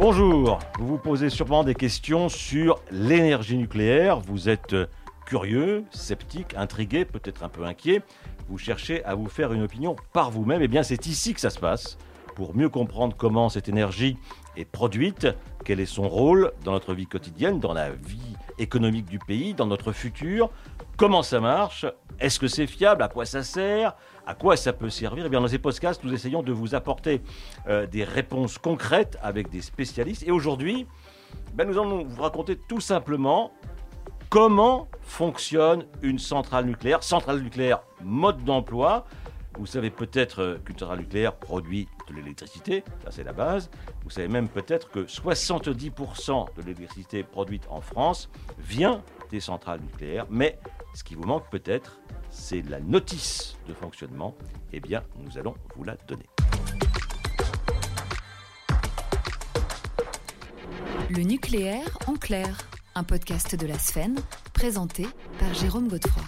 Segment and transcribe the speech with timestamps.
[0.00, 4.18] Bonjour, vous vous posez sûrement des questions sur l'énergie nucléaire.
[4.18, 4.74] Vous êtes
[5.26, 8.00] curieux, sceptique, intrigué, peut-être un peu inquiet.
[8.48, 10.62] Vous cherchez à vous faire une opinion par vous-même.
[10.62, 11.98] Eh bien, c'est ici que ça se passe.
[12.34, 14.16] Pour mieux comprendre comment cette énergie
[14.56, 15.28] est produite,
[15.66, 19.66] quel est son rôle dans notre vie quotidienne, dans la vie économique du pays, dans
[19.66, 20.48] notre futur,
[20.96, 21.84] comment ça marche,
[22.18, 23.94] est-ce que c'est fiable, à quoi ça sert,
[24.30, 25.26] à quoi ça peut servir?
[25.26, 27.20] Eh bien, dans ces podcasts, nous essayons de vous apporter
[27.66, 30.22] euh, des réponses concrètes avec des spécialistes.
[30.24, 30.86] Et aujourd'hui,
[31.54, 33.52] ben, nous allons vous raconter tout simplement
[34.28, 37.02] comment fonctionne une centrale nucléaire.
[37.02, 39.04] Centrale nucléaire, mode d'emploi.
[39.58, 43.68] Vous savez peut-être euh, qu'une centrale nucléaire produit de l'électricité, ça c'est la base.
[44.04, 49.02] Vous savez même peut-être que 70% de l'électricité produite en France vient
[49.32, 50.26] des centrales nucléaires.
[50.30, 50.56] Mais
[50.94, 54.34] ce qui vous manque peut-être, c'est la notice de fonctionnement.
[54.72, 56.26] Eh bien, nous allons vous la donner.
[61.08, 62.56] Le nucléaire en clair,
[62.94, 64.16] un podcast de la Sphène,
[64.52, 65.06] présenté
[65.38, 66.22] par Jérôme Godefroy.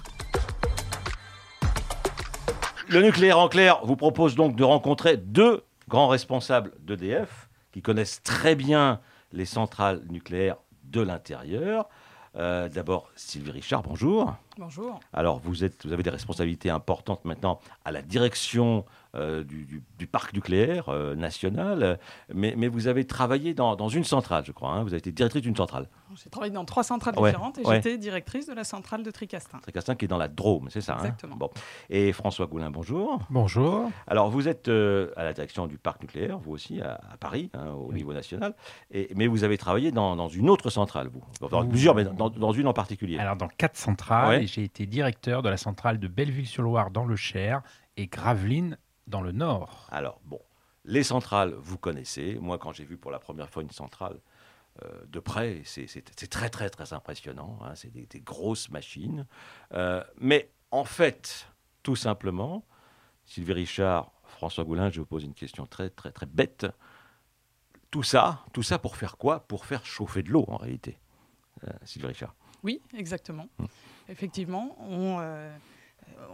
[2.89, 8.23] Le nucléaire en clair vous propose donc de rencontrer deux grands responsables d'EDF qui connaissent
[8.23, 9.01] très bien
[9.33, 11.89] les centrales nucléaires de l'intérieur.
[12.37, 14.35] Euh, D'abord, Sylvie Richard, bonjour.
[14.59, 15.01] Bonjour.
[15.13, 19.83] Alors, vous, êtes, vous avez des responsabilités importantes maintenant à la direction euh, du, du-
[19.99, 21.99] du parc nucléaire euh, national,
[22.33, 24.71] mais, mais vous avez travaillé dans, dans une centrale, je crois.
[24.71, 24.83] hein.
[24.83, 27.77] Vous avez été directrice d'une centrale, J'ai travaillé dans trois centrales Ouais, différentes et ouais.
[27.77, 29.59] j'étais directrice de la centrale de Tricastin.
[29.59, 31.37] Tricastin, qui est dans la Drôme, c'est ça hein Exactement.
[31.37, 31.51] Bon.
[31.91, 33.21] Et François Goulin, bonjour.
[33.31, 33.91] Bonjour.
[34.07, 37.51] Alors, vous êtes euh, à la direction du parc nucléaire, vous aussi, à, à Paris,
[37.55, 37.97] hein, au Oui.
[37.97, 38.55] niveau national,
[38.91, 41.49] et, mais vous avez travaillé dans, dans une autre centrale, vous.
[41.49, 41.69] Dans Ouh.
[41.69, 43.19] plusieurs, mais dans, dans une en particulier.
[43.19, 44.45] Alors, dans quatre centrales, Ouais.
[44.45, 47.63] et j'ai été directeur de la centrale de Belleville-sur-Loire dans le Cher
[47.97, 49.89] et Gravelines dans le Nord.
[49.91, 50.41] Alors, bon,
[50.85, 52.39] les centrales, vous connaissez.
[52.41, 54.21] Moi, quand j'ai vu pour la première fois une centrale
[54.83, 55.87] euh, de près, c'est
[56.31, 57.59] très, très, très impressionnant.
[57.63, 57.75] hein.
[57.75, 59.27] C'est des, des grosses machines.
[59.75, 61.49] Euh, mais en fait,
[61.83, 62.65] tout simplement,
[63.27, 66.67] Sylvie Richard, François Goulin, je vous pose une question très, très, très bête.
[67.91, 69.41] Tout ça, tout ça pour faire quoi?
[69.41, 70.99] Pour faire chauffer de l'eau, en réalité.
[71.65, 72.35] Euh, Sylvie Richard.
[72.63, 73.49] Oui, exactement.
[73.59, 73.65] Mm.
[74.09, 75.55] Effectivement, on, euh,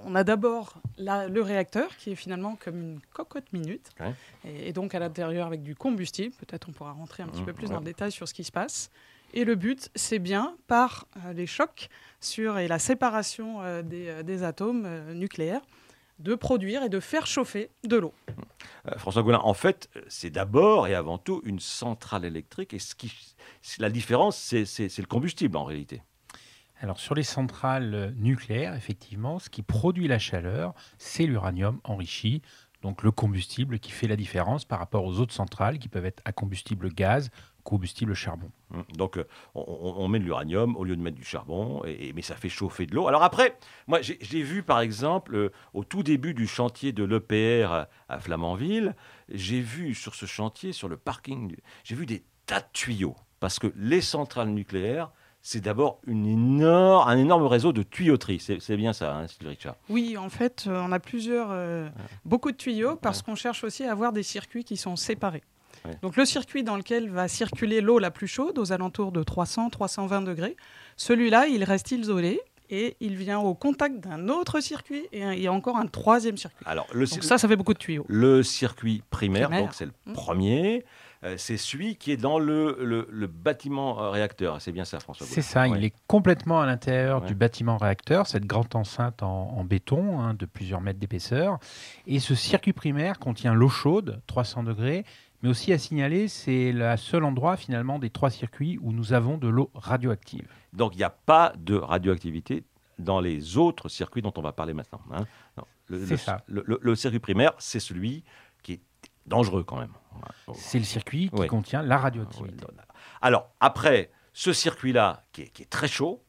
[0.04, 4.12] on a d'abord le réacteur qui est finalement comme une cocotte minute Ouais.
[4.44, 6.34] et, et donc à l'intérieur avec du combustible.
[6.36, 7.72] Peut-être on pourra rentrer un petit Mm, peu plus ouais.
[7.74, 8.90] dans le détail sur ce qui se passe.
[9.34, 11.88] Et le but, c'est bien par euh, les chocs
[12.20, 15.60] sur, et la séparation euh, des, euh, des atomes euh, nucléaires
[16.18, 18.12] de produire et de faire chauffer de l'eau.
[18.96, 22.74] François Goulin, en fait, c'est d'abord et avant tout une centrale électrique.
[22.74, 23.12] Et ce qui,
[23.78, 26.02] la différence, c'est le combustible en réalité.
[26.80, 32.42] Alors, sur les centrales euh, nucléaires, effectivement, ce qui produit la chaleur, c'est l'uranium enrichi,
[32.82, 36.22] donc le combustible qui fait la différence par rapport aux autres centrales qui peuvent être
[36.24, 37.30] à combustible gaz,
[37.64, 38.50] combustible charbon.
[38.72, 42.22] Hum, Donc, euh, on, met de l'uranium au lieu de mettre du charbon, et, mais
[42.22, 43.08] ça fait chauffer de l'eau.
[43.08, 43.58] Alors après,
[43.88, 48.94] moi, j'ai vu par exemple, euh, au tout début du chantier de l'EPR à, Flamanville,
[49.28, 53.16] j'ai vu sur ce chantier, sur le parking, j'ai vu des tas de tuyaux.
[53.40, 55.10] Parce que les centrales nucléaires,
[55.50, 58.38] c'est d'abord un énorme réseau de tuyauterie.
[58.38, 59.76] C'est bien ça, hein, Sylvie Richard.
[59.88, 61.88] Oui, en fait, euh, on a plusieurs, euh,
[62.26, 65.42] beaucoup de tuyaux parce qu'on cherche aussi à avoir des circuits qui sont séparés.
[65.86, 65.96] Ouais.
[66.02, 70.22] Donc le circuit dans lequel va circuler l'eau la plus chaude, aux alentours de 300-320
[70.24, 70.54] degrés,
[70.96, 75.46] celui-là, il reste isolé et il vient au contact d'un autre circuit et il y
[75.46, 76.62] a encore un troisième circuit.
[76.66, 78.04] Alors, le, Donc ça, ça fait beaucoup de tuyaux.
[78.08, 79.64] Le circuit primaire, Primaire.
[79.64, 80.12] donc c'est le Mm.
[80.12, 80.84] premier,
[81.36, 84.60] c'est celui qui est dans le, le- le bâtiment euh, réacteur.
[84.60, 85.78] C'est bien ça, François C'est ça, Ouais.
[85.78, 87.28] il est complètement à l'intérieur Ouais.
[87.28, 91.58] du bâtiment réacteur, cette grande enceinte en, en béton hein, de plusieurs mètres d'épaisseur.
[92.06, 95.04] Et ce circuit primaire contient l'eau chaude, 300 degrés,
[95.42, 99.38] mais aussi à signaler, c'est le seul endroit finalement des trois circuits où nous avons
[99.38, 100.46] de l'eau radioactive.
[100.72, 102.64] Donc, il n'y a pas de radioactivité
[102.98, 105.00] dans les autres circuits dont on va parler maintenant.
[105.12, 105.24] hein.
[105.56, 106.42] Non, le, C'est le- ça.
[106.48, 108.24] le- le- le circuit primaire, c'est celui
[109.28, 109.92] dangereux quand même.
[110.54, 112.66] C'est le circuit qui contient la radioactivité.
[113.20, 116.22] Alors, après, ce circuit-là, qui est, qui est très chaud,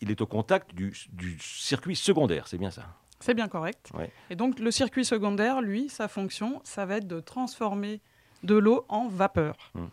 [0.00, 2.46] il est au contact du, du circuit secondaire.
[2.46, 2.82] C'est bien ça?
[3.20, 3.90] C'est bien correct.
[3.94, 4.10] Ouais.
[4.28, 8.02] Et donc le circuit secondaire, lui, sa fonction, ça va être de transformer
[8.42, 9.56] de l'eau en vapeur.
[9.74, 9.84] Mm.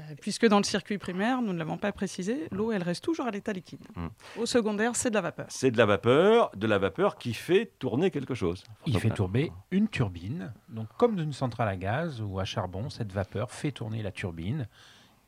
[0.00, 3.26] Euh, puisque dans le circuit primaire, nous ne l'avons pas précisé, l'eau, elle reste toujours
[3.26, 3.80] à l'état liquide.
[3.96, 4.06] Mm.
[4.38, 5.46] Au secondaire, c'est de la vapeur.
[5.48, 8.64] C'est de la vapeur, de la vapeur qui fait tourner quelque chose.
[8.86, 10.52] Il fait tourner une turbine.
[10.68, 14.68] Donc, comme d'une centrale à gaz ou à charbon, cette vapeur fait tourner la turbine.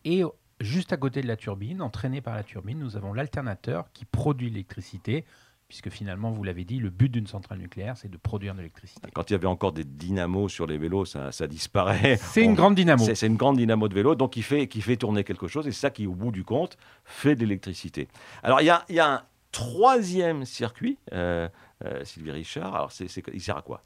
[0.04, 0.22] Et
[0.60, 4.50] juste à côté de la turbine, entraîné par la turbine, nous avons l'alternateur qui produit
[4.50, 5.24] l'électricité
[5.72, 9.08] puisque finalement, vous l'avez dit, le but d'une centrale nucléaire, c'est de produire de l'électricité.
[9.14, 12.16] Quand il y avait encore des dynamos sur les vélos, ça, ça disparaît.
[12.20, 13.02] C'est une On- grande dynamo.
[13.02, 15.66] C'est c'est une grande dynamo de vélo, donc qui fait, qui fait tourner quelque chose,
[15.66, 16.76] et c'est ça qui, au bout du compte,
[17.06, 18.06] fait de l'électricité.
[18.42, 21.48] Alors, il y a, il y a un troisième circuit, euh,
[21.86, 22.74] euh, Sylvie Richard.
[22.74, 23.82] Alors, c'est c'est- il sert à quoi?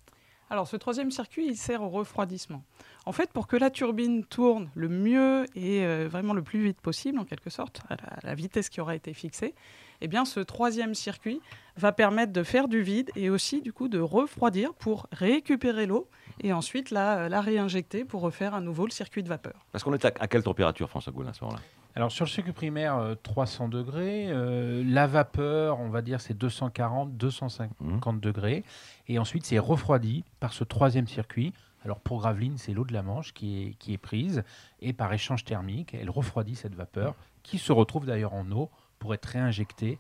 [0.51, 2.65] Alors, ce troisième circuit, il sert au refroidissement.
[3.05, 6.81] En fait, pour que la turbine tourne le mieux et euh, vraiment le plus vite
[6.81, 9.55] possible, en quelque sorte, à la, à la vitesse qui aura été fixée,
[10.01, 11.41] eh bien, ce troisième circuit
[11.77, 16.09] va permettre de faire du vide et aussi, du coup, de refroidir pour récupérer l'eau
[16.43, 19.67] et ensuite la, la réinjecter pour refaire à nouveau le circuit de vapeur.
[19.73, 21.63] Parce qu'on est à, à quelle température, François Goulin, à ce moment-là?
[21.95, 24.27] Alors sur le circuit primaire, euh, 300 degrés.
[24.29, 28.65] euh, la vapeur, on va dire, c'est 240, 250 degrés.
[29.09, 31.55] Et ensuite, c'est refroidi par ce troisième circuit.
[31.85, 34.45] Alors pour Gravelines, c'est l'eau de la Manche qui est, qui est prise.
[34.81, 39.15] Et par échange thermique, elle refroidit cette vapeur, qui se retrouve d'ailleurs en eau pour
[39.15, 39.99] être réinjectée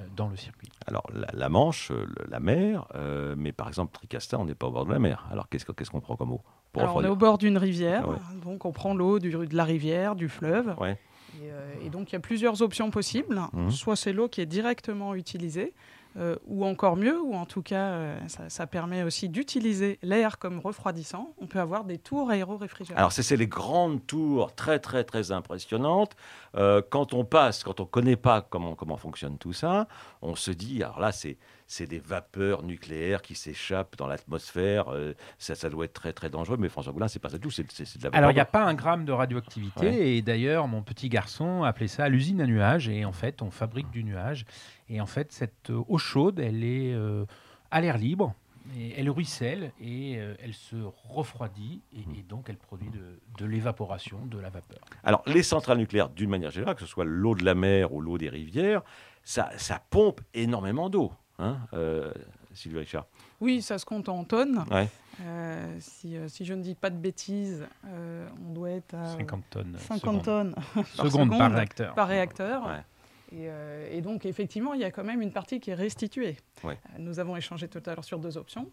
[0.00, 0.68] euh, dans le circuit.
[0.86, 4.54] Alors, la, la Manche, euh, le- la mer, euh, mais par exemple, Tricastin, on n'est
[4.54, 5.26] pas au bord de la mer.
[5.30, 6.42] Alors, qu'est-ce que- qu'est-ce qu'on prend comme eau
[6.72, 8.16] pour Alors, on est au bord d'une rivière, Ah ouais.
[8.44, 10.74] donc on prend l'eau du- de la rivière, du fleuve.
[10.80, 10.98] Ouais.
[11.42, 13.40] Et, euh, et donc, il y a plusieurs options possibles.
[13.52, 13.70] Mhm.
[13.70, 15.72] Soit c'est l'eau qui est directement utilisée,
[16.16, 20.60] euh, ou encore mieux, ou en tout cas, euh, ça, permet aussi d'utiliser l'air comme
[20.60, 21.34] refroidissant.
[21.38, 22.98] On peut avoir des tours aéro-réfrigérants.
[22.98, 26.12] Alors, c'est les grandes tours très, très, très impressionnantes.
[26.56, 29.88] Euh, quand on passe, quand on ne connaît pas comment, comment fonctionne tout ça,
[30.22, 34.88] on se dit, alors là, c'est c'est des vapeurs nucléaires qui s'échappent dans l'atmosphère.
[34.92, 36.56] euh, ça, ça doit être très, très dangereux.
[36.58, 37.50] Mais François Goulin, c'est pas ça du tout.
[37.50, 38.18] C'est c'est- c'est de la vapeur.
[38.18, 39.86] Alors, il n'y a pas un gramme de radioactivité.
[39.86, 40.08] Ouais.
[40.16, 42.88] Et d'ailleurs, mon petit garçon appelait ça l'usine à nuages.
[42.88, 44.44] Et en fait, on fabrique du nuage.
[44.88, 47.24] Et en fait, cette euh, eau chaude, elle est euh,
[47.70, 48.34] à l'air libre.
[48.78, 50.76] Et elle ruisselle et euh, elle se
[51.08, 51.82] refroidit.
[51.92, 54.78] Et, et donc, elle produit de, de l'évaporation, de la vapeur.
[55.02, 58.00] Alors, les centrales nucléaires, d'une manière générale, que ce soit l'eau de la mer ou
[58.00, 58.82] l'eau des rivières,
[59.22, 61.12] ça, ça pompe énormément d'eau.
[61.38, 62.12] Hein, euh,
[62.54, 63.06] Sylvie Richard
[63.40, 64.64] Oui, ça se compte en tonnes.
[64.70, 64.88] Ouais.
[65.20, 69.16] Euh, si, euh, si je ne dis pas de bêtises, euh, on doit être à
[69.16, 69.76] 50 tonnes.
[69.78, 70.22] 50 secondes.
[70.22, 70.54] tonnes
[70.94, 71.94] seconde par réacteur.
[71.94, 72.66] par réacteur.
[72.66, 72.84] Ouais.
[73.32, 76.36] Et, euh, et donc, effectivement, il y a quand même une partie qui est restituée.
[76.62, 76.78] Ouais.
[76.98, 78.70] Nous avons échangé tout à l'heure sur deux options.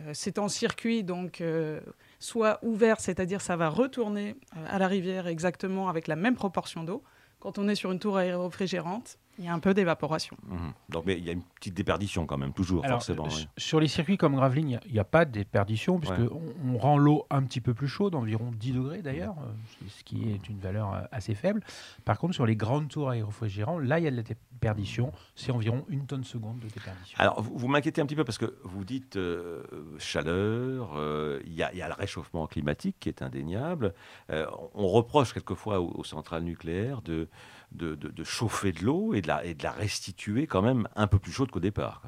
[0.00, 1.80] Euh, c'est en circuit, donc, euh,
[2.18, 6.84] soit ouvert, c'est-à-dire ça va retourner euh, à la rivière exactement avec la même proportion
[6.84, 7.02] d'eau.
[7.38, 10.36] Quand on est sur une tour aéro-réfrigérante, il y a un peu d'évaporation.
[10.46, 10.72] Mhm.
[10.90, 13.26] Donc, mais il y a une petite déperdition quand même, toujours, Alors, forcément.
[13.56, 16.28] Sur les circuits comme Gravelines, il n'y a, pas de déperdition, puisque Ouais.
[16.64, 20.30] on, rend l'eau un petit peu plus chaude, environ 10 degrés d'ailleurs, euh, ce qui
[20.30, 21.62] est une valeur euh, assez faible.
[22.04, 25.50] Par contre, sur les grandes tours aéro-réfrigérantes, là, il y a de la déperdition, c'est
[25.52, 27.16] environ une tonne seconde de déperdition.
[27.18, 29.62] Alors, vous, vous m'inquiétez un petit peu parce que vous dites euh,
[29.98, 33.94] chaleur, euh, il y, a- il y a le réchauffement climatique qui est indéniable.
[34.30, 37.28] Euh, on reproche quelquefois aux, aux centrales nucléaires de,
[37.72, 41.06] de, de- de chauffer de l'eau et, de et de la restituer quand même un
[41.06, 42.02] peu plus chaude qu'au départ.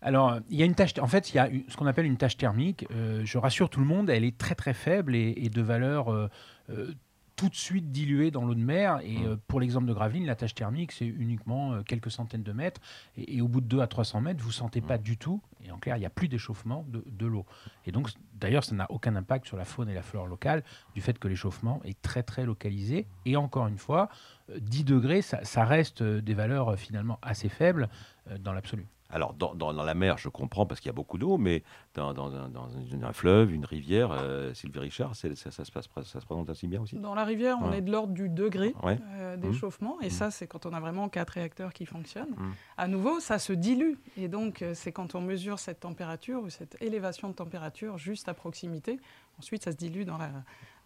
[0.00, 2.16] Alors, il y a une tâche, en fait, il y a ce qu'on appelle une
[2.16, 2.86] tâche thermique.
[2.92, 6.12] Euh, je rassure tout le monde, elle est très très faible et, et de valeur
[6.12, 6.28] euh,
[6.70, 6.92] euh,
[7.38, 8.98] tout de suite diluée dans l'eau de mer.
[9.04, 9.26] Et Mm.
[9.26, 12.80] euh, pour l'exemple de Gravelines, la tâche thermique, c'est uniquement euh, quelques centaines de mètres.
[13.16, 15.40] Et, et au bout de 2 à 300 mètres, vous sentez pas du tout.
[15.64, 17.46] Et en clair, il n'y a plus d'échauffement de, de l'eau.
[17.86, 20.64] Et donc, d'ailleurs, ça n'a aucun impact sur la faune et la flore locale
[20.94, 23.06] du fait que l'échauffement est très très localisé.
[23.24, 24.08] Et encore une fois,
[24.50, 27.88] euh, 10 degrés, ça, ça reste euh, des valeurs euh, finalement assez faibles
[28.30, 28.84] euh, dans l'absolu.
[29.10, 31.62] Alors, dans, dans- dans la mer, je comprends parce qu'il y a beaucoup d'eau, mais
[31.94, 36.26] dans, dans un, fleuve, une rivière, euh, Sylvie Richard, ça, ça se passe, ça se
[36.26, 36.96] présente ainsi bien aussi?
[36.96, 37.78] Dans la rivière, on Ouais.
[37.78, 38.98] est de l'ordre du degré Ouais.
[39.14, 39.98] euh, d'échauffement.
[40.02, 42.34] Et ça, c'est quand on a vraiment quatre réacteurs qui fonctionnent.
[42.36, 42.52] Mhm.
[42.76, 43.94] À nouveau, ça se dilue.
[44.18, 48.28] Et donc, euh, c'est quand on mesure cette température ou cette élévation de température juste
[48.28, 49.00] à proximité.
[49.38, 50.30] Ensuite, ça se dilue dans la,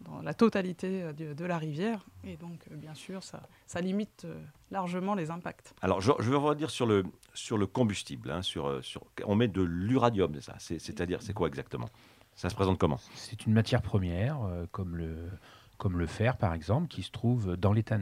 [0.04, 2.04] dans la totalité euh, de, de la rivière.
[2.24, 4.40] Et donc, euh, bien sûr, ça, ça limite euh,
[4.70, 5.74] largement les impacts.
[5.82, 7.04] Alors, je, je vais revenir sur le,
[7.34, 8.30] sur le combustible.
[8.30, 10.54] hein, sur, sur, on met de l'uranium, c'est ça?
[10.58, 11.88] C'est- C'est-à-dire, c'est quoi exactement?
[12.34, 12.98] Ça se présente comment?
[13.14, 15.28] C'est une matière première, euh, comme, le,
[15.76, 17.98] comme le fer par exemple, qui se trouve dans l'état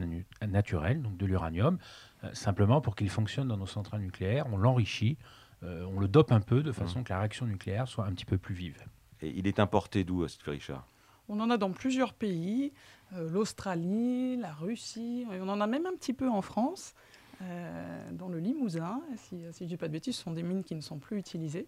[0.47, 1.77] naturel, donc de l'uranium.
[2.23, 5.17] Euh, simplement, pour qu'il fonctionne dans nos centrales nucléaires, on l'enrichit,
[5.63, 8.25] euh, on le dope un peu de façon que la réaction nucléaire soit un petit
[8.25, 8.81] peu plus vive.
[9.21, 10.87] Et il est importé d'où, Sylvie Richard?
[11.29, 12.73] On en a dans plusieurs pays,
[13.13, 16.93] euh, l'Australie, la Russie, on en a même un petit peu en France,
[17.41, 19.01] euh, dans le Limousin.
[19.17, 21.17] Si, je ne dis pas de bêtises, ce sont des mines qui ne sont plus
[21.17, 21.67] utilisées.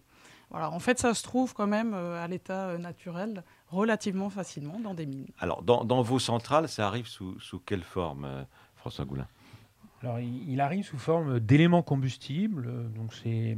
[0.50, 4.94] Voilà, en fait, ça se trouve quand même euh, à l'état naturel relativement facilement dans
[4.94, 5.26] des mines.
[5.38, 8.46] Alors, dans, vos centrales, ça arrive sous, sous quelle forme,
[8.76, 9.26] François Goulin?
[10.04, 12.90] Alors, il, arrive sous forme d'éléments combustibles.
[12.94, 13.56] Donc, c'est,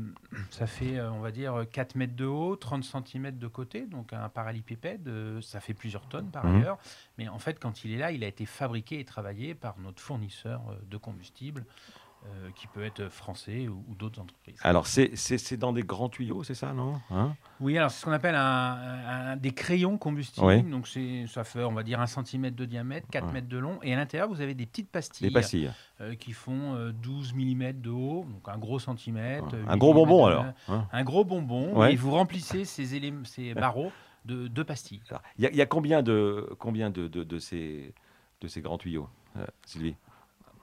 [0.51, 3.87] ça fait, on va dire, 4 mètres de haut, 30 cm de côté.
[3.87, 5.11] Donc, un parallépipède,
[5.43, 6.57] ça fait plusieurs tonnes par Mhm.
[6.61, 6.79] ailleurs.
[7.19, 10.01] Mais en fait, quand il est là, il a été fabriqué et travaillé par notre
[10.01, 11.65] fournisseur de combustible.
[12.25, 14.59] Euh, qui peut être français ou, ou d'autres entreprises.
[14.63, 16.95] Alors, c'est- dans des grands tuyaux, c'est ça, non?
[17.11, 17.37] Hein?
[17.61, 18.43] Oui, alors c'est ce qu'on appelle un,
[19.33, 20.45] un- des crayons combustibles.
[20.47, 20.63] Oui.
[20.65, 20.89] Donc
[21.29, 23.33] ça fait, on va dire, un centimètre de diamètre, 4 Ouais.
[23.35, 23.79] mètres de long.
[23.83, 25.71] Et à l'intérieur, vous avez des petites pastilles, Des pastilles.
[26.01, 29.55] euh, qui font euh, 12 mm de haut, donc un gros centimètre.
[29.69, 30.45] Un 8 gros bonbon, de- alors.
[30.69, 31.77] hein Un gros bonbon.
[31.79, 31.93] Ouais.
[31.93, 33.93] Et vous remplissez ces, éléments, ces barreaux
[34.25, 35.01] de, de pastilles.
[35.39, 37.95] Il y, a- il y a combien de, combien de, de, de ces,
[38.41, 39.95] de ces grands tuyaux, euh, Sylvie?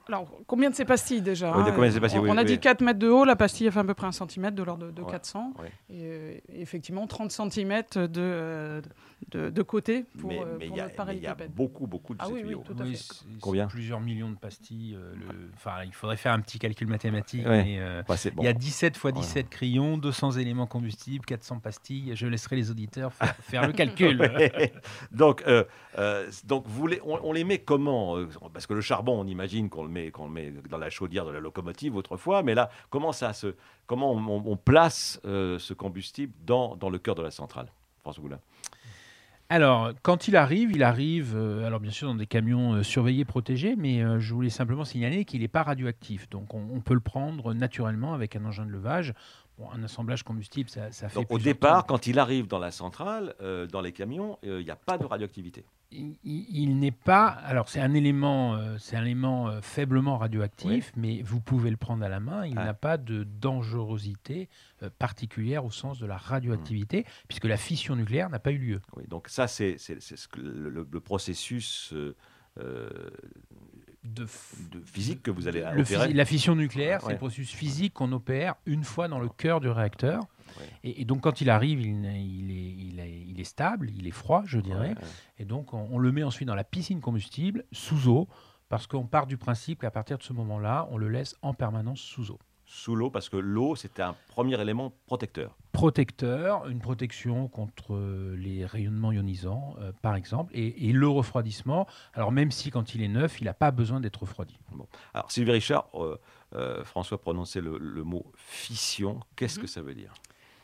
[0.08, 2.36] Alors, combien de ces pastilles déjà Oui, hein combien de ces pastilles, On, oui, on
[2.36, 2.46] a oui.
[2.46, 4.86] dit 4 mètres de haut, la pastille fait à peu près un centimètre de l'ordre
[4.86, 5.54] de, de Ouais, 400.
[5.62, 5.68] ouais.
[5.88, 8.80] Et euh, effectivement, 30 cm de, euh,
[9.30, 11.26] de, de côté pour, Mais euh, mais pour il y a, notre mais il y
[11.26, 11.50] a parallélepipède.
[11.54, 12.62] beaucoup, beaucoup de Ah ces oui, oui, tuyaux.
[12.64, 12.96] tout à Oui, fait.
[12.96, 14.94] c'est- c'est Combien Plusieurs millions de pastilles.
[14.96, 17.46] euh, le- Enfin, il faudrait faire un petit calcul mathématique.
[17.46, 17.64] Ouais.
[17.64, 18.42] mais, euh, Bah, bon.
[18.42, 22.12] Il y a 17 fois 17 crayons, 200 éléments combustibles, 400 pastilles.
[22.14, 24.18] Je laisserai les auditeurs faire, faire le calcul.
[25.12, 25.64] donc, euh,
[25.98, 28.16] euh, donc vous les, on, on les met comment
[28.52, 31.24] Parce que le charbon, on imagine qu'on le met, qu'on le met dans la chaudière
[31.24, 33.54] de la locomotive autrefois, mais là, comment ça se,
[33.86, 37.68] comment on, on- on place euh, ce combustible dans, dans le cœur de la centrale
[38.00, 38.38] François Goulin.
[39.50, 43.26] Alors, quand il arrive, il arrive, euh, alors bien sûr dans des camions euh, surveillés,
[43.26, 46.28] protégés, mais euh, je voulais simplement signaler qu'il n'est pas radioactif.
[46.30, 49.12] Donc, on, on peut le prendre naturellement avec un engin de levage.
[49.58, 51.14] Bon, un assemblage combustible, ça, ça fait.
[51.14, 54.64] Donc, au départ, quand il arrive dans la centrale, euh, dans les camions, euh, il
[54.64, 55.64] n'y a pas de radioactivité.
[55.92, 57.28] il, n'est pas.
[57.28, 62.04] Alors, c'est un élément, euh, c'est un élément faiblement radioactif, mais vous pouvez le prendre
[62.04, 62.44] à la main.
[62.46, 62.64] Il Ah.
[62.64, 64.48] n'a pas de dangerosité
[64.98, 68.80] particulière au sens de la radioactivité, puisque la fission nucléaire n'a pas eu lieu.
[68.96, 71.94] Oui, donc ça, c'est ce le, processus
[74.04, 74.24] De
[74.70, 76.12] de physique que vous allez Le opérer.
[76.12, 79.68] la fission nucléaire, c'est le processus physique qu'on opère une fois dans le cœur du
[79.68, 80.20] réacteur.
[80.60, 80.66] Ouais.
[80.84, 84.10] Et, et donc, quand il arrive, il, est, il est- il est stable, il est
[84.12, 84.90] froid, je dirais.
[84.90, 84.94] Ouais,
[85.38, 88.28] Et donc, on, on le met ensuite dans la piscine combustible, sous eau,
[88.68, 92.00] parce qu'on part du principe qu'à partir de ce moment-là, on le laisse en permanence
[92.00, 92.38] sous eau.
[92.76, 95.56] Sous l'eau, parce que l'eau, c'était un premier élément protecteur.
[95.70, 101.86] Protecteur, une protection contre euh, les rayonnements ionisants, euh, par exemple, et, et le refroidissement.
[102.14, 104.58] Alors, même si quand il est neuf, il n'a pas besoin d'être refroidi.
[105.14, 106.18] Alors, Sylvie Richard, euh,
[106.56, 109.20] euh, François prononçait le, le mot fission.
[109.36, 109.62] Qu'est-ce Mhm.
[109.62, 110.12] que ça veut dire?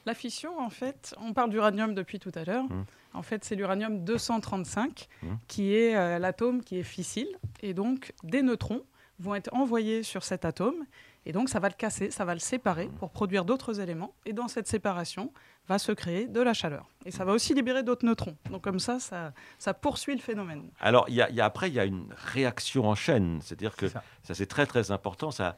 [0.05, 2.65] La fission, en fait, on parle d'uranium depuis tout à l'heure.
[2.65, 2.85] Mhm.
[3.15, 5.39] En fait, c'est l'uranium 235 Mhm.
[5.47, 7.29] qui est euh, l'atome qui est fissile.
[7.63, 8.83] Et donc, des neutrons
[9.21, 10.87] vont être envoyés sur cet atome.
[11.27, 14.15] Et donc, ça va le casser, ça va le séparer pour produire d'autres éléments.
[14.27, 15.33] Et dans cette séparation,
[15.69, 16.89] va se créer de la chaleur.
[17.05, 18.37] Et ça va aussi libérer d'autres neutrons.
[18.51, 20.71] Donc, comme ça, ça, ça poursuit le phénomène.
[20.81, 23.41] Alors, il y a, il y a- après, il y a une réaction en chaîne.
[23.43, 24.03] C'est-à-dire que ça.
[24.23, 25.31] ça, c'est très, très important.
[25.31, 25.57] Ça,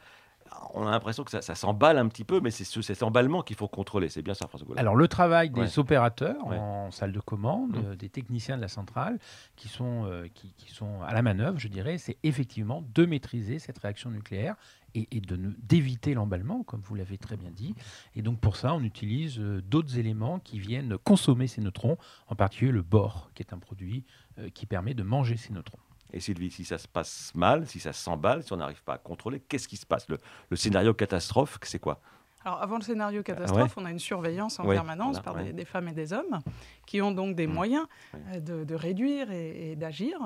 [0.74, 3.42] on a l'impression que ça, ça s'emballe un petit peu, mais c'est ce- cet emballement
[3.42, 4.08] qu'il faut contrôler.
[4.08, 5.78] C'est bien ça, François Goulard Alors le travail des Ouais.
[5.78, 6.56] opérateurs Ouais.
[6.58, 7.84] en salle de commande, Mhm.
[7.86, 9.18] euh, des techniciens de la centrale
[9.56, 13.58] qui sont, euh, qui, qui sont à la manœuvre, je dirais, c'est effectivement de maîtriser
[13.58, 14.56] cette réaction nucléaire
[14.94, 17.74] et, et de ne- d'éviter l'emballement, comme vous l'avez très bien dit.
[18.14, 21.96] Et donc pour ça, on utilise euh, d'autres éléments qui viennent consommer ces neutrons,
[22.28, 24.04] en particulier le bore, qui est un produit
[24.38, 25.78] euh, qui permet de manger ces neutrons.
[26.12, 28.98] Et Sylvie, si ça se passe mal, si ça s'emballe, si on n'arrive pas à
[28.98, 30.18] contrôler, qu'est-ce qui se passe le,
[30.50, 32.00] le scénario catastrophe, c'est quoi?
[32.44, 35.44] Alors, avant le scénario catastrophe, on a une surveillance en Ouais, permanence voilà, par ouais.
[35.44, 36.40] des, des femmes et des hommes
[36.86, 37.54] qui ont donc des Mhm.
[37.54, 40.18] moyens euh, de, de réduire et, et d'agir.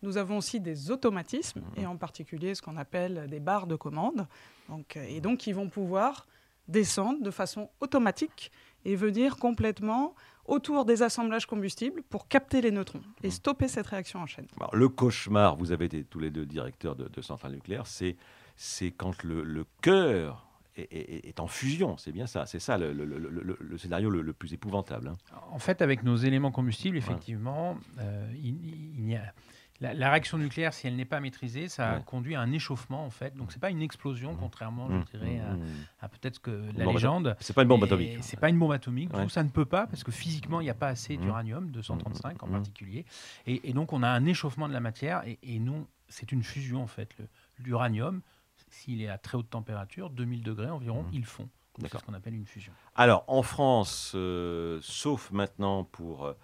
[0.00, 1.82] Nous avons aussi des automatismes, Mhm.
[1.82, 4.26] et en particulier ce qu'on appelle des barres de commande,
[4.68, 6.26] donc, euh, et donc qui vont pouvoir
[6.68, 8.52] descendre de façon automatique
[8.84, 10.14] et venir complètement
[10.46, 13.32] autour des assemblages combustibles pour capter les neutrons et Mhm.
[13.32, 14.46] stopper cette réaction en chaîne.
[14.58, 18.16] Alors, Le cauchemar, vous avez été tous les deux directeurs de, de centrales nucléaires, c'est
[18.56, 20.46] c'est quand le, le cœur
[20.76, 21.96] est, est- est en fusion.
[21.96, 22.46] C'est bien ça.
[22.46, 25.08] C'est ça le, le- le- le- le scénario le, le plus épouvantable.
[25.08, 25.16] hein.
[25.50, 28.56] En fait, avec nos éléments combustibles, effectivement, euh, il,
[28.98, 29.32] il y a
[29.80, 32.02] la, la réaction nucléaire, si elle n'est pas maîtrisée, ça Ouais.
[32.06, 33.34] conduit à un échauffement en fait.
[33.36, 34.38] Donc c'est pas une explosion, Mhm.
[34.38, 35.66] contrairement, Mmh, je dirais, à, mmh, mmh.
[36.00, 37.36] à peut-être que la bombe légende.
[37.40, 38.18] C'est pas une bombe atomique.
[38.22, 39.12] C'est pas une bombe atomique.
[39.14, 39.24] Ouais.
[39.24, 42.42] tout, ça ne peut pas parce que physiquement il n'y a pas assez d'uranium 235
[42.42, 43.04] en particulier.
[43.46, 46.42] Et, et donc on a un échauffement de la matière et, et nous c'est une
[46.42, 47.14] fusion en fait.
[47.58, 48.20] L'uranium,
[48.68, 51.48] s'il est à très haute température, 2000 degrés environ, il fond.
[51.80, 52.72] C'est ce qu'on appelle une fusion.
[52.94, 56.34] Alors, en France, euh, sauf maintenant pour, euh,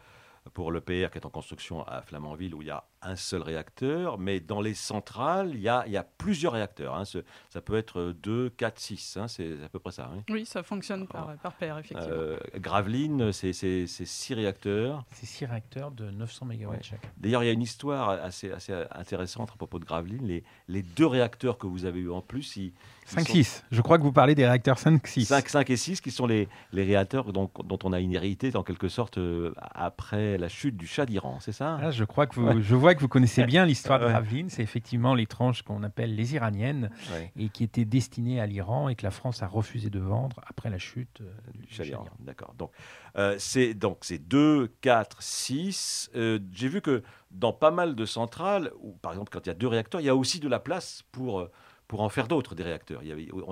[0.55, 4.19] pour l'EPR qui est en construction à Flamanville, où il y a un seul réacteur,
[4.19, 6.95] mais dans les centrales, il y a, il y a plusieurs réacteurs.
[6.97, 7.05] hein.
[7.49, 10.11] Ça peut être 2, 4, 6, c'est à peu près ça.
[10.15, 10.23] hein.
[10.29, 12.13] Oui, ça fonctionne par, par paire, effectivement.
[12.15, 13.53] Euh, Gravelines, c'est
[13.87, 15.05] 6 réacteurs.
[15.13, 16.79] C'est six réacteurs de 900 MW Ouais.
[16.83, 17.09] chacun.
[17.17, 20.27] D'ailleurs, il y a une histoire assez, assez intéressante à propos de Gravelines.
[20.27, 22.73] Les, les deux réacteurs que vous avez eu en plus, ils,
[23.07, 23.63] ils sont- 5-6.
[23.71, 25.25] Je crois que vous parlez des réacteurs 5-6.
[25.25, 28.55] 5, 5 et 6 qui sont les, les réacteurs dont, dont on a une hérité
[28.57, 31.79] en quelque sorte euh, après la chute du Shah d'Iran, c'est ça?
[31.83, 34.07] Ah, je crois que vous, je vois que vous connaissez bien l'histoire de.
[34.07, 34.51] Gravelines.
[34.51, 36.91] C'est effectivement les tranches qu'on appelle les iraniennes
[37.37, 40.71] et qui étaient destinées à l'Iran et que la France a refusé de vendre après
[40.71, 42.05] la chute euh, du Chalian.
[42.21, 42.55] D'accord.
[42.59, 42.73] Donc,
[43.17, 46.11] euh, c'est donc c'est 2, 4, 6.
[46.53, 49.55] J'ai vu que dans pas mal de centrales, ou par exemple quand il y a
[49.55, 51.51] deux réacteurs, il y a aussi de la place pour, euh,
[51.89, 53.03] pour en faire d'autres des réacteurs.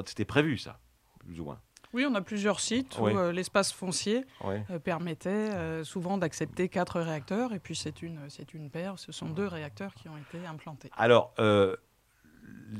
[0.06, 0.78] C'était prévu ça,
[1.18, 1.60] plus ou moins.
[1.94, 3.12] Oui, on a plusieurs sites Oui.
[3.12, 7.52] où euh, l'espace foncier euh, permettait euh, souvent d'accepter quatre réacteurs.
[7.54, 10.90] Et puis c'est une, c'est une paire, ce sont deux réacteurs qui ont été implantés.
[10.96, 11.76] Alors, euh,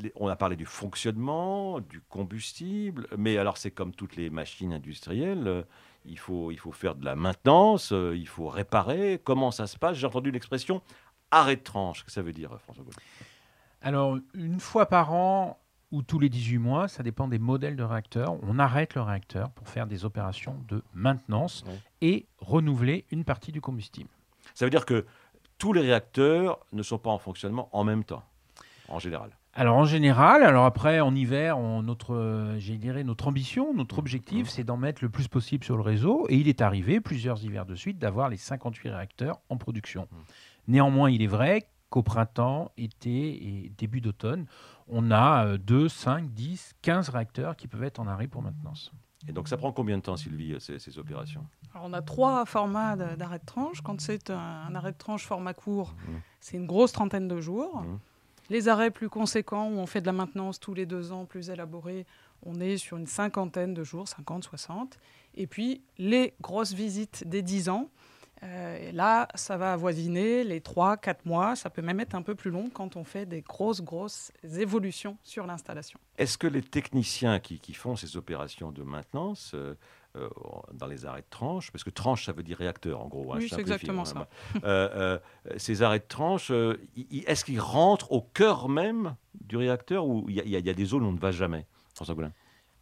[0.03, 4.73] les- on a parlé du fonctionnement, du combustible, mais alors c'est comme toutes les machines
[4.75, 5.63] industrielles, euh,
[6.05, 9.21] il, faut, il faut faire de la maintenance, euh, il faut réparer.
[9.25, 9.97] Comment ça se passe?
[9.97, 10.83] J'ai entendu l'expression
[11.31, 11.99] arrêt de tranche.
[11.99, 13.03] Qu'est-ce que ça veut dire, François Gaultier
[13.83, 15.59] Alors, une fois par an
[15.91, 19.51] ou tous les 18 mois, ça dépend des modèles de réacteurs, on arrête le réacteur
[19.51, 21.79] pour faire des opérations de maintenance Ouais.
[22.03, 24.11] et renouveler une partie du combustible.
[24.55, 25.07] Ça veut dire que
[25.57, 28.23] tous les réacteurs ne sont pas en fonctionnement en même temps,
[28.89, 29.31] en général.
[29.55, 33.99] Alors en général, alors après en hiver, on- notre, euh, dirais notre ambition, notre Mmh.
[33.99, 36.27] objectif, c'est d'en mettre le plus possible sur le réseau.
[36.29, 40.03] Et il est arrivé plusieurs hivers de suite d'avoir les 58 réacteurs en production.
[40.03, 40.17] Mmh.
[40.69, 44.47] Néanmoins, il est vrai qu'au printemps, été et début d'automne,
[44.89, 48.93] on a euh, 2, 5, 10, 15 réacteurs qui peuvent être en arrêt pour maintenance.
[49.27, 51.45] Et donc ça prend combien de temps, Sylvie, euh, ces, ces opérations?
[51.75, 53.81] Alors, on a trois formats d'arrêt de tranche.
[53.83, 56.21] Quand c'est un, un arrêt de tranche format court, Mhm.
[56.41, 57.83] c'est une grosse trentaine de jours.
[57.83, 57.99] Mhm.
[58.51, 61.51] Les arrêts plus conséquents, où on fait de la maintenance tous les deux ans, plus
[61.51, 62.07] élaborés,
[62.43, 64.99] on est sur une cinquantaine de jours, 50, 60.
[65.35, 67.91] Et puis, les grosses visites des 10 ans,
[68.43, 71.57] euh, et là, ça va avoisiner les 3, 4 mois.
[71.57, 75.17] Ça peut même être un peu plus long quand on fait des grosses, grosses évolutions
[75.23, 75.99] sur l'installation.
[76.17, 79.75] Est-ce que les techniciens qui, qui font ces opérations de maintenance euh,
[80.17, 80.29] euh,
[80.73, 83.39] dans les arrêts de tranche, parce que tranche ça veut dire réacteur en gros, hein,
[83.41, 84.27] Oui, c'est exactement hein,
[84.63, 85.21] ça.
[85.59, 90.51] ces arrêts de tranche, est-ce qu'ils rentrent au cœur même du réacteur ou il y,
[90.51, 92.33] y a des zones où on ne va jamais François Goulin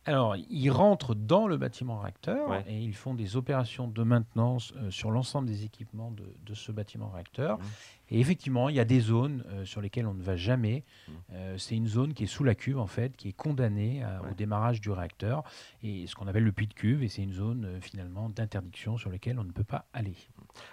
[0.06, 2.64] Alors, ils rentrent dans le bâtiment réacteur Ouais.
[2.68, 6.70] et ils font des opérations de maintenance euh, sur l'ensemble des équipements de, de ce
[6.72, 7.58] bâtiment réacteur.
[7.58, 7.64] Mhm.
[8.10, 10.84] Et effectivement, il y a des zones euh, sur lesquelles on ne va jamais.
[11.08, 11.14] Mhm.
[11.32, 14.22] Euh, c'est une zone qui est sous la cuve, en fait, qui est condamnée à-
[14.22, 14.30] Ouais.
[14.30, 15.42] au démarrage du réacteur,
[15.82, 17.02] et ce qu'on appelle le puits de cuve.
[17.02, 20.16] Et c'est une zone, finalement, d'interdiction sur laquelle on ne peut pas aller.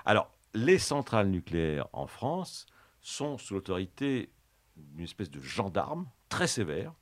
[0.05, 2.67] Alors, les centrales nucléaires en France
[3.01, 4.29] sont sous l'autorité
[4.77, 6.93] d'une espèce de gendarme très sévère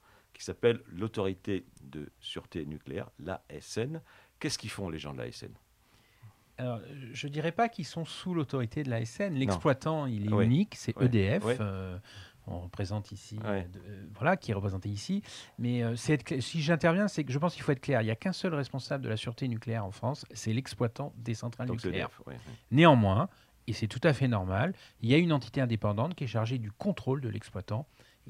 [0.42, 4.02] qui s'appelle l'autorité de sûreté nucléaire, l'ASN.
[4.40, 5.52] Qu'est-ce qu'ils font les gens de l'ASN
[6.58, 6.80] Alors,
[7.14, 9.36] je ne dirais pas qu'ils sont sous l'autorité de la SN.
[9.36, 10.46] L'exploitant, il est Oui.
[10.46, 11.00] unique, c'est.
[11.00, 11.44] EDF.
[11.60, 11.98] Euh,
[12.48, 13.68] on représente ici, Ouais.
[13.76, 15.22] euh, euh, voilà, qui est représenté ici.
[15.60, 18.02] Mais euh, c'est si j'interviens, c'est que je pense qu'il faut être clair.
[18.02, 21.36] Il n'y a qu'un seul responsable de la sûreté nucléaire en France, c'est l'exploitant des
[21.36, 22.08] centrales Donc nucléaires.
[22.08, 22.22] EDF.
[22.28, 22.40] ouais, ouais.
[22.72, 23.30] Néanmoins,
[23.68, 26.58] et c'est tout à fait normal, il y a une entité indépendante qui est chargée
[26.58, 27.88] du contrôle de l'exploitant,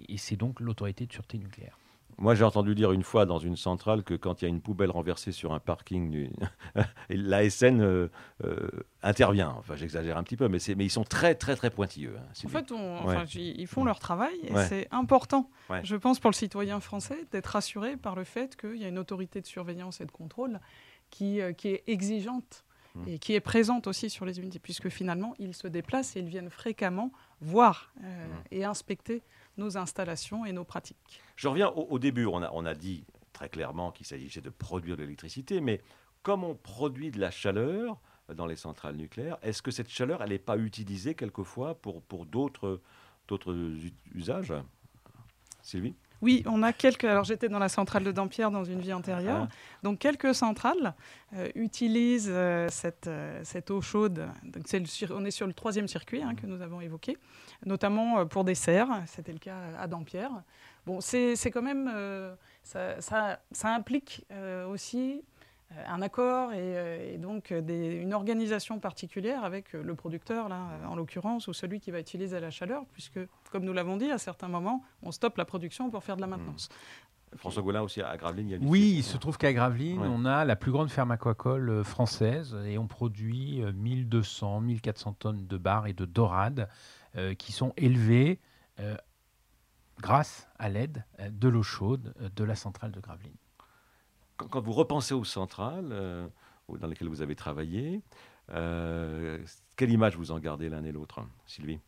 [0.09, 1.77] et c'est donc l'autorité de sûreté nucléaire.
[2.17, 4.61] Moi, j'ai entendu dire une fois dans une centrale que quand il y a une
[4.61, 6.29] poubelle renversée sur un parking, du...
[7.09, 8.07] l'ASN euh,
[8.43, 8.69] euh,
[9.03, 9.53] intervient.
[9.57, 12.15] Enfin, j'exagère un petit peu, mais, ils sont très, très, très pointilleux.
[12.17, 13.15] hein, En fait, on- Ouais.
[13.15, 14.65] enfin, j- ils font leur travail et Ouais.
[14.67, 15.81] c'est important, Ouais.
[15.83, 18.99] je pense, pour le citoyen français, d'être rassuré par le fait qu'il y a une
[18.99, 20.59] autorité de surveillance et de contrôle
[21.09, 23.07] qui, euh, qui est exigeante Mm.
[23.07, 26.27] et qui est présente aussi sur les unités, puisque finalement, ils se déplacent et ils
[26.27, 28.43] viennent fréquemment voir euh, Mm.
[28.51, 29.21] et inspecter
[29.57, 31.21] nos installations et nos pratiques.
[31.35, 32.25] Je reviens au, au début.
[32.25, 35.81] On a, on a dit très clairement qu'il s'agissait de produire de l'électricité, mais
[36.23, 37.99] comme on produit de la chaleur
[38.35, 42.25] dans les centrales nucléaires, est-ce que cette chaleur, elle n'est pas utilisée quelquefois pour, pour
[42.25, 42.79] d'autres,
[44.13, 44.53] usages?
[45.63, 45.95] Sylvie?
[46.21, 47.05] Oui, on a quelques.
[47.05, 49.47] Alors, j'étais dans la centrale de Dampierre dans une vie antérieure.
[49.49, 49.55] Ah.
[49.83, 50.93] Donc, quelques centrales
[51.35, 54.27] euh, utilisent euh, cette, euh, cette eau chaude.
[54.43, 57.17] Donc, le on est sur le troisième circuit hein, que nous avons évoqué,
[57.65, 59.01] notamment pour des serres.
[59.07, 60.43] C'était le cas à Dampierre.
[60.85, 61.91] Bon, c'est quand même.
[62.63, 64.25] ça, ça- ça implique
[64.69, 65.23] aussi
[65.87, 70.49] un accord et, euh, et donc euh, des- une organisation particulière avec euh, le producteur,
[70.49, 73.19] là, euh, en l'occurrence, ou celui qui va utiliser la chaleur, puisque,
[73.51, 76.27] comme nous l'avons dit, à certains moments, on stoppe la production pour faire de la
[76.27, 76.69] maintenance.
[77.37, 80.01] François Gaulin aussi à Gravelines, il y a une Oui, il se trouve qu'à Gravelines,
[80.01, 80.07] Ouais.
[80.09, 85.13] on a la plus grande ferme aquacole euh, française et on produit euh, 1200, 1400
[85.13, 86.67] tonnes de bars et de dorades
[87.15, 88.39] euh, qui sont élevées
[88.81, 88.95] euh,
[90.01, 93.31] grâce à l'aide euh, de l'eau chaude euh, de la centrale de Gravelines.
[94.41, 96.27] Quand, quand vous repensez aux centrales euh,
[96.69, 98.01] dans lesquelles vous avez travaillé,
[98.51, 99.37] euh,
[99.75, 101.79] quelle image vous en gardez l'un et l'autre, Sylvie?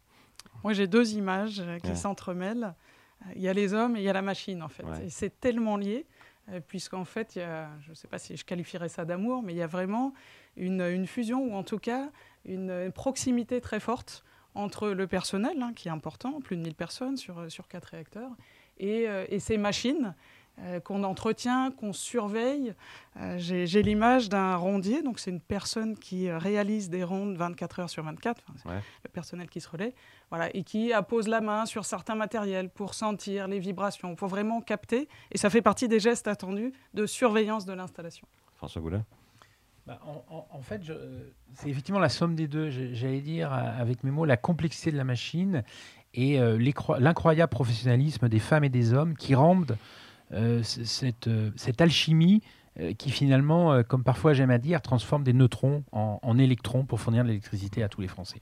[0.63, 1.95] Moi, j'ai deux images euh, qui Ouais.
[1.95, 2.73] s'entremêlent.
[3.35, 4.83] Il y a les hommes et il y a la machine, en fait.
[4.83, 5.05] Ouais.
[5.05, 6.05] Et c'est tellement lié,
[6.67, 9.53] puisqu'en fait, il y a, je ne sais pas si je qualifierais ça d'amour, mais
[9.53, 10.13] il y a vraiment
[10.57, 12.09] une, une fusion, ou en tout cas
[12.43, 16.75] une, une proximité très forte entre le personnel, hein, qui est important, plus de 1000
[16.75, 18.31] personnes sur, sur 4 réacteurs,
[18.77, 20.15] et, et ces machines
[20.59, 22.73] euh, qu'on entretient, qu'on surveille.
[23.19, 27.89] Euh, j'ai l'image d'un rondier, donc c'est une personne qui réalise des rondes 24 heures
[27.89, 29.93] sur 24, le personnel qui se relaie,
[30.29, 34.61] voilà, et qui appose la main sur certains matériels pour sentir les vibrations, pour vraiment
[34.61, 38.27] capter, et ça fait partie des gestes attendus de surveillance de l'installation.
[38.55, 39.03] François Goulin
[39.85, 40.81] bah, en, fait,
[41.55, 42.69] c'est effectivement la somme des deux.
[42.69, 45.61] J'allais dire, avec mes mots, la complexité de la machine
[46.13, 46.57] et euh,
[46.99, 49.75] l'incroyable professionnalisme des femmes et des hommes qui rendent euh,
[50.63, 52.41] cette, euh, cette, alchimie
[52.79, 57.23] euh, qui finalement, comme parfois j'aime à dire, transforme des neutrons en, électrons pour fournir
[57.23, 58.41] de l'électricité à tous les Français.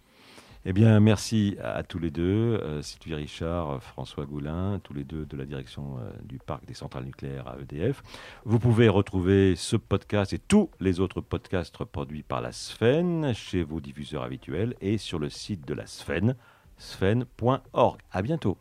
[0.63, 5.35] Eh bien, merci à tous les deux, Sylvie Richard, François Goulin, tous les deux de
[5.35, 8.03] la direction du parc des centrales nucléaires à EDF.
[8.45, 13.63] Vous pouvez retrouver ce podcast et tous les autres podcasts produits par la SFEN chez
[13.63, 16.35] vos diffuseurs habituels et sur le site de la SFEN,
[16.77, 17.99] sfen.org.
[18.11, 18.55] À bientôt.